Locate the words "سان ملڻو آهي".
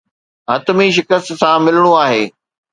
1.41-2.23